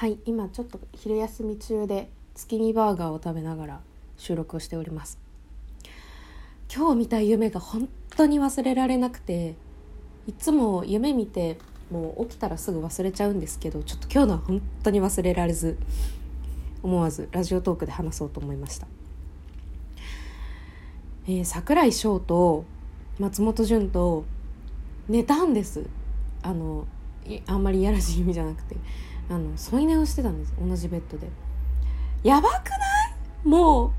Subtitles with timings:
[0.00, 3.80] はい今ちょっと昼休み中で月見バーガーを食べながら
[4.16, 5.18] 収録をしております。
[6.74, 7.86] 今日見た夢が本
[8.16, 9.56] 当に忘れられなくて
[10.26, 11.58] いつも夢見て
[11.90, 15.76] もう起きたらすぐ忘れちゃうんですけどちょっと今日のは本当に忘れられず
[16.82, 18.86] 思わずラジオトークで話そうと思いました、
[21.26, 22.64] えー、櫻井翔と
[23.18, 24.24] 松本潤と
[25.10, 25.84] 寝たんです。
[26.40, 26.86] あの
[27.46, 28.76] あんまりいやらしい意味じゃなくて
[29.30, 30.52] あの添い寝をしてたんです。
[30.60, 31.28] 同じベッドで。
[32.22, 32.76] やばくな
[33.44, 33.48] い？
[33.48, 33.94] も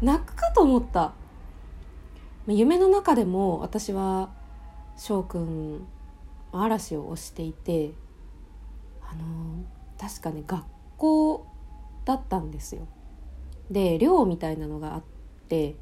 [0.00, 1.12] う泣くかと思った。
[2.46, 4.30] 夢の中でも私は
[4.96, 5.86] 翔くん
[6.52, 7.92] 嵐を推していて
[9.02, 9.64] あの
[9.98, 10.64] 確かね学
[10.96, 11.46] 校
[12.04, 12.86] だったんですよ。
[13.70, 15.02] で寮みたいなのがあっ
[15.48, 15.76] て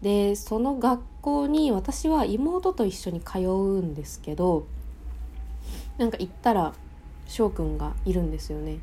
[0.00, 4.66] でその学校に私は妹と一緒に通うんですけど
[5.96, 6.74] なんか行ったら
[7.26, 8.78] 翔くんがいるんですよね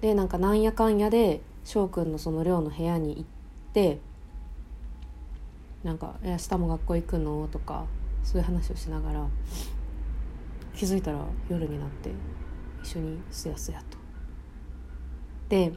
[0.00, 3.24] でなんかなんやかんやで翔くんのその寮の部屋に行っ
[3.72, 3.98] て
[5.82, 7.84] なんか「明日も学校行くの?」とか
[8.22, 9.26] そういう話をしながら
[10.74, 12.10] 気づいたら夜になって
[12.82, 13.96] 一緒にすやすやと。
[15.48, 15.72] で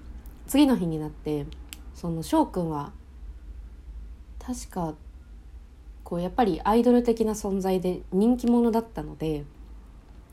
[0.47, 1.45] 次の日になって
[1.93, 2.91] その翔くんは
[4.39, 4.95] 確か
[6.03, 9.45] こうやっぱりアイドル的な存在で人気者だったので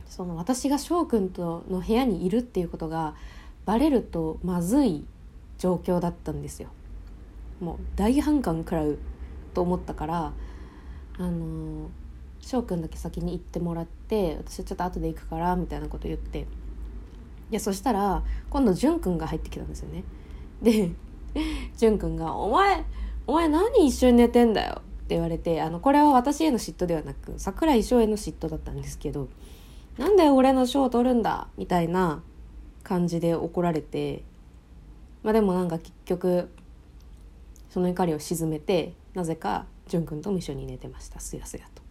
[0.09, 3.15] その私が翔くんとの部屋にいるっていうことが
[3.65, 5.05] バレるとまずい
[5.59, 6.69] 状況だったんですよ。
[7.61, 8.99] もう大反感食らう
[9.55, 10.33] と思ったから
[11.19, 11.89] あの
[12.41, 16.47] 翔くんだけ先に行ってもらって私ちょっと後で行くからみたいなこと言って
[17.51, 20.05] でそしたら今度潤くんが入ってきたんですよね。
[20.63, 20.91] で
[21.77, 22.85] 潤くんが「お前
[23.27, 29.29] お前何一緒に寝てんだよ」って言われてあのこれは私への嫉妬ではなく桜井翔への嫉妬だったんですけど
[29.99, 32.23] 「なんで俺の賞を取るんだ」みたいな
[32.83, 34.23] 感じで怒られて
[35.23, 36.51] まあでもなんか結局
[37.71, 41.83] その怒りを鎮めてなぜか潤くんとも一緒に寝てましたすやすやと。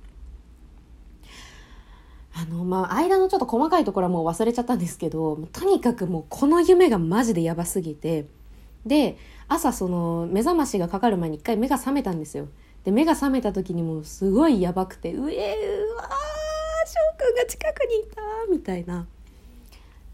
[2.37, 8.25] あのまあ間のちょっと細かいところはもう忘れちゃったんですけどとにかくもうこの夢がマジでやばすぎて
[8.85, 12.49] で朝その目覚ましがかかる前に一回目が覚めたんですよ
[12.83, 16.09] で目が覚めた時にもうすごいやばくて「うえうわ
[17.35, 19.07] が近くにいた」みたいな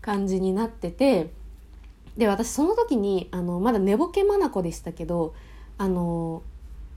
[0.01, 1.31] 感じになってて
[2.17, 5.33] で私その時にあのまだ寝ぼけ眼でしたけど
[5.77, 6.43] あの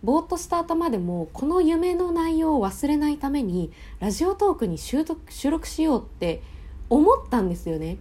[0.02, 6.42] ぼーっとした頭でもこの夢の内容を忘れないためにラジオトークに収録しようって
[6.90, 7.96] 思ったんですよね。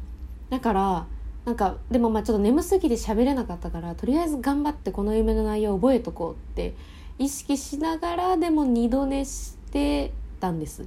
[0.50, 1.07] だから
[1.45, 6.73] なんかでもまあちょっと眠すぎて喋れなかったからとりあえず頑張ってこの夢の内容を覚えとこうって
[7.19, 10.85] 意識しながらでも二度寝してたんです。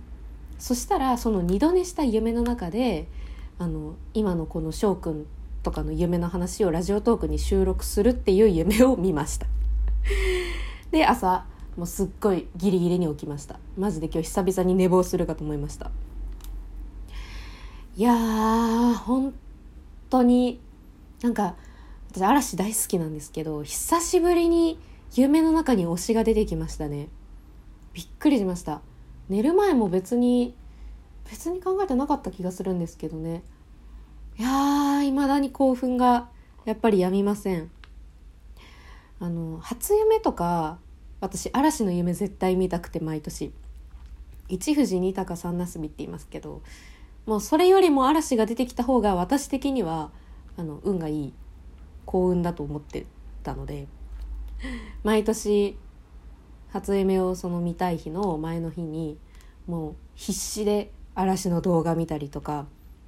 [0.59, 3.09] そしたらその二度寝した夢の中で
[3.59, 5.27] あの今のこの翔くん
[5.63, 9.47] とかの夢の話をラジオトークに収録するっていう夢を見ました。
[10.91, 11.45] で朝
[11.77, 13.59] もうすっごいギリギリに起きました。
[13.77, 15.91] マジで今日久々に寝坊するかと思いました。
[17.97, 19.35] いやー本
[20.11, 20.61] 当に
[21.23, 21.57] なんか
[22.13, 24.79] 私嵐大好きなんですけど久しぶりに
[25.15, 27.09] 夢の中に推しが出てきましたね。
[27.93, 28.81] びっくりしました。
[29.29, 30.55] 寝る前も別に
[31.29, 33.43] 別に考えてなかった気がするんですけどね。
[34.39, 36.29] いやー未だに興奮が
[36.65, 37.71] やっぱりやみません。
[39.19, 40.79] あの初夢とか
[41.21, 43.53] 私嵐の夢絶対見たくて毎年。
[44.49, 46.63] 一富士二鷹三なすびって言いますけど
[47.27, 50.11] もうそれよりも嵐が出てきた方が私的には
[50.57, 51.33] あの運がいい
[52.05, 53.07] 幸運だと思って
[53.43, 53.89] たので
[55.03, 55.77] 毎年
[56.77, 59.17] 初夢をその見たい日の前の日に
[59.67, 62.67] もう必死で嵐の動画見たりとか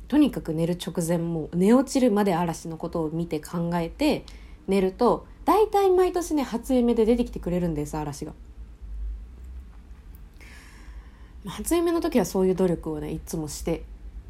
[0.09, 4.25] とにかく寝る直前もう寝落ちるまで嵐のことを見て考えて
[4.69, 8.33] 寝ると大体毎年ね初夢で出てきてくれるんです嵐が。
[11.47, 13.83] 初夢の時はそういう努力をねいつもして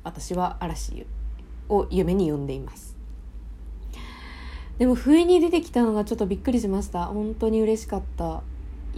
[0.04, 1.06] 私は嵐
[1.68, 2.96] を夢に呼んでいます。
[4.78, 7.06] でも不意に出てきたのがちょっとびっくりしました。
[7.06, 8.42] 本当に嬉しかった。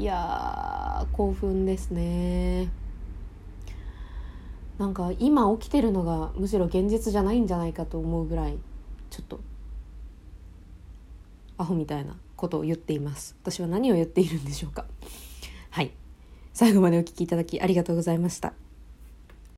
[0.00, 2.70] いや興奮ですね。
[4.78, 8.56] なんか今起きてるのがむしろ現実じゃないんじゃないかと思うぐらい
[9.10, 9.40] ちょっと
[11.58, 13.36] アホみたいなことを言っています。
[13.42, 14.86] 私は何を言っているんでしょうか。
[15.68, 15.90] はい。
[16.54, 18.54] 最後までお聴きいただきありがとうございました。